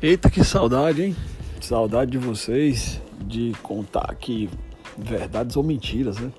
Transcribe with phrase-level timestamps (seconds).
[0.00, 1.16] Eita, que saudade, hein?
[1.60, 4.48] Saudade de vocês, de contar aqui
[4.96, 6.30] verdades ou mentiras, né?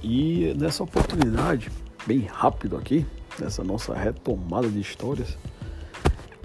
[0.00, 1.68] E nessa oportunidade,
[2.06, 3.04] bem rápido aqui,
[3.36, 5.36] nessa nossa retomada de histórias,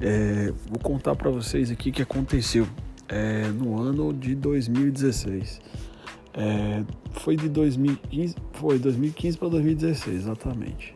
[0.01, 2.67] é, vou contar para vocês aqui o que aconteceu
[3.07, 5.61] é, no ano de 2016.
[6.33, 10.95] É, foi de 2015, foi 2015 para 2016, exatamente.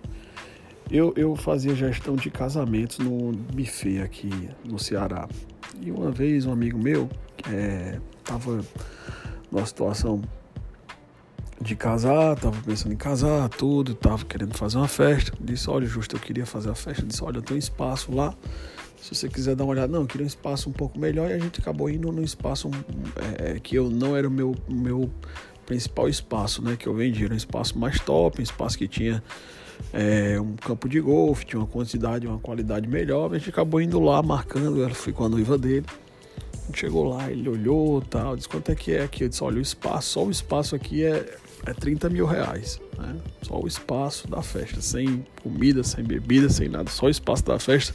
[0.89, 4.31] Eu, eu fazia gestão de casamentos no buffet aqui
[4.66, 5.28] no Ceará.
[5.81, 7.09] E uma vez um amigo meu
[8.17, 8.63] estava é,
[9.52, 10.22] numa situação
[11.59, 15.34] de casar, tava pensando em casar, tudo, tava querendo fazer uma festa.
[15.40, 17.05] Disse, olha, justo, eu queria fazer a festa.
[17.05, 18.34] Disse, olha, tenho espaço lá.
[19.02, 21.34] Se você quiser dar uma olhada, não, eu queria um espaço um pouco melhor e
[21.34, 22.70] a gente acabou indo num espaço
[23.38, 25.09] é, que eu não era o meu, meu
[25.66, 26.75] principal espaço, né?
[26.75, 27.23] Que eu vendi.
[27.23, 29.23] Era um espaço mais top, um espaço que tinha
[29.94, 33.34] é, um campo de golfe, tinha uma quantidade, uma qualidade melhor.
[33.34, 35.86] A gente acabou indo lá, marcando, ela foi com a noiva dele.
[36.73, 39.23] Chegou lá, ele olhou tal, disse quanto é que é aqui.
[39.23, 42.80] Eu disse, olha, o espaço, só o espaço aqui é, é 30 mil reais.
[42.98, 43.16] Né?
[43.42, 47.58] Só o espaço da festa, sem comida, sem bebida, sem nada, só o espaço da
[47.58, 47.94] festa.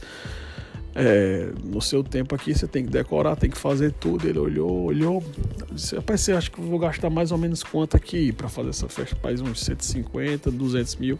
[0.95, 4.27] É, no seu tempo aqui você tem que decorar, tem que fazer tudo.
[4.27, 5.23] Ele olhou, olhou.
[5.71, 8.69] Disse, Rapaz, você acha que eu vou gastar mais ou menos quanto aqui para fazer
[8.69, 9.15] essa festa?
[9.15, 11.19] Faz uns 150, 200 mil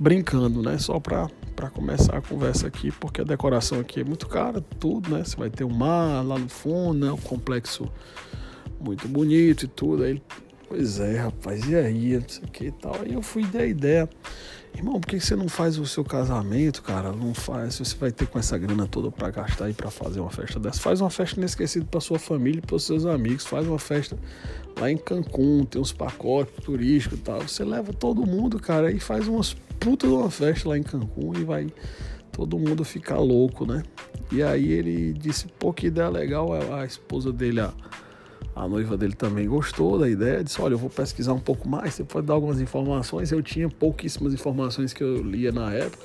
[0.00, 0.78] brincando, né?
[0.78, 1.28] Só para
[1.72, 5.22] começar a conversa aqui, porque a decoração aqui é muito cara, tudo, né?
[5.24, 7.12] Você vai ter um mar lá no fundo, né?
[7.12, 7.90] Um complexo
[8.80, 10.04] muito bonito e tudo.
[10.04, 10.22] Aí,
[10.72, 12.18] pois é, rapaz, e aí?
[12.18, 12.96] Não sei o que e tal.
[13.02, 14.08] Aí eu fui dar ideia.
[14.74, 17.12] Irmão, por que você não faz o seu casamento, cara?
[17.12, 17.78] Não faz.
[17.78, 20.80] Você vai ter com essa grana toda para gastar e para fazer uma festa dessa.
[20.80, 23.44] Faz uma festa inesquecida para sua família e para seus amigos.
[23.44, 24.16] Faz uma festa
[24.80, 27.42] lá em Cancún, tem uns pacotes turísticos e tal.
[27.42, 31.34] Você leva todo mundo, cara, e faz umas puta de uma festa lá em Cancún
[31.38, 31.66] e vai
[32.32, 33.82] todo mundo ficar louco, né?
[34.30, 36.50] E aí ele disse, pô, que ideia legal.
[36.72, 37.74] A esposa dele, a
[38.54, 41.94] a noiva dele também gostou da ideia, disse: Olha, eu vou pesquisar um pouco mais,
[41.94, 43.32] você pode dar algumas informações.
[43.32, 46.04] Eu tinha pouquíssimas informações que eu lia na época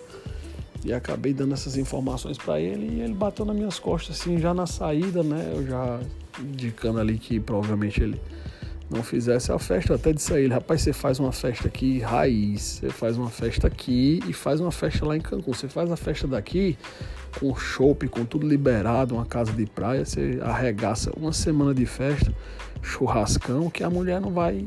[0.86, 4.54] e acabei dando essas informações para ele e ele bateu nas minhas costas, assim, já
[4.54, 5.52] na saída, né?
[5.56, 6.00] Eu já
[6.40, 8.22] indicando ali que provavelmente ele
[8.90, 9.92] não fizesse a festa.
[9.92, 13.30] Eu até disse a ele: Rapaz, você faz uma festa aqui raiz, você faz uma
[13.30, 15.54] festa aqui e faz uma festa lá em Cancún.
[15.54, 16.78] Você faz a festa daqui
[17.40, 22.34] com chopp, com tudo liberado, uma casa de praia, você arregaça uma semana de festa,
[22.82, 24.66] churrascão, que a mulher não vai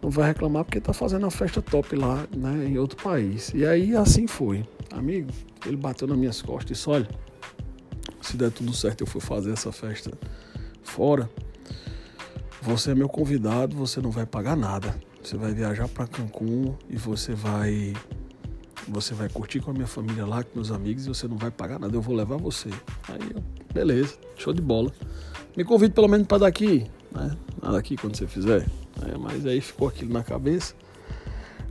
[0.00, 3.52] não vai reclamar porque tá fazendo a festa top lá, né, em outro país.
[3.52, 4.64] E aí assim foi.
[4.92, 5.28] Amigo,
[5.66, 7.08] ele bateu nas minhas costas e disse: "Olha,
[8.20, 10.12] se der tudo certo eu for fazer essa festa
[10.82, 11.28] fora,
[12.62, 14.94] você é meu convidado, você não vai pagar nada.
[15.22, 17.94] Você vai viajar para Cancún e você vai
[18.86, 21.50] você vai curtir com a minha família lá, com meus amigos, e você não vai
[21.50, 22.70] pagar nada, eu vou levar você.
[23.08, 23.42] Aí eu,
[23.72, 24.90] beleza, show de bola.
[25.56, 27.36] Me convide pelo menos para daqui, né?
[27.60, 28.66] Daqui quando você fizer.
[29.06, 30.74] É, mas aí ficou aquilo na cabeça.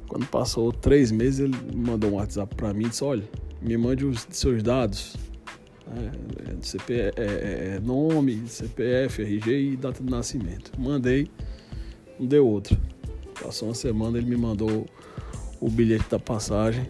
[0.08, 3.24] Quando passou três meses, ele mandou um WhatsApp para mim e disse: Olha,
[3.62, 5.16] me mande os seus dados.
[5.96, 10.72] É, é, CP, é, é, é, nome, CPF, RG e data de nascimento.
[10.78, 11.30] Mandei,
[12.20, 12.78] não deu outra.
[13.42, 14.86] Passou uma semana, ele me mandou
[15.62, 16.88] o bilhete da passagem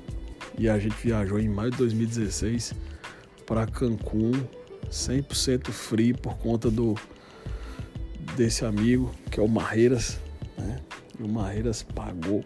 [0.58, 2.74] e a gente viajou em maio de 2016
[3.46, 4.32] para Cancún,
[4.90, 6.96] 100% free por conta do
[8.36, 10.20] desse amigo que é o Marreiras,
[10.58, 10.80] né?
[11.20, 12.44] E o Marreiras pagou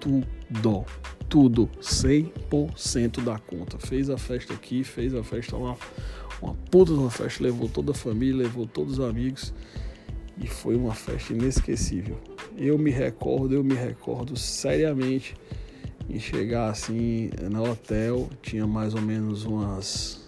[0.00, 0.84] tudo,
[1.28, 3.78] tudo, 100% da conta.
[3.78, 5.76] Fez a festa aqui, fez a festa lá,
[6.40, 9.52] uma puta de uma festa, levou toda a família, levou todos os amigos
[10.40, 12.18] e foi uma festa inesquecível.
[12.56, 15.34] Eu me recordo, eu me recordo seriamente
[16.08, 20.24] em chegar assim no hotel, tinha mais ou menos umas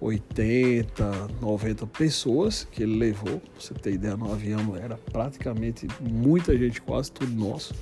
[0.00, 3.38] 80, 90 pessoas que ele levou.
[3.38, 7.74] Pra você ter ideia, no avião era praticamente muita gente, quase tudo nosso.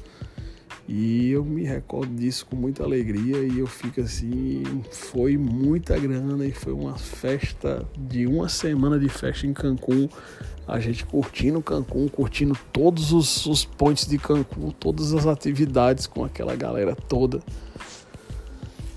[0.92, 6.44] E eu me recordo disso com muita alegria e eu fico assim, foi muita grana
[6.44, 10.08] e foi uma festa de uma semana de festa em Cancún
[10.66, 16.24] a gente curtindo Cancún, curtindo todos os, os pontos de Cancún, todas as atividades com
[16.24, 17.40] aquela galera toda.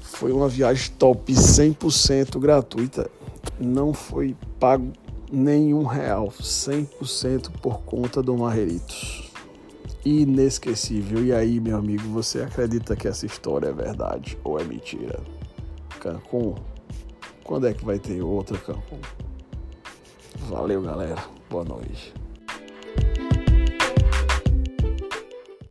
[0.01, 3.07] Foi uma viagem top, 100% gratuita.
[3.59, 4.93] Não foi pago
[5.31, 9.22] nenhum real, 100% por conta do Marreritos.
[10.05, 11.23] Inesquecível.
[11.23, 15.19] E aí, meu amigo, você acredita que essa história é verdade ou é mentira?
[15.99, 16.55] Cancún?
[17.43, 18.99] Quando é que vai ter outra Cancún?
[20.49, 21.23] Valeu, galera.
[21.49, 22.13] Boa noite.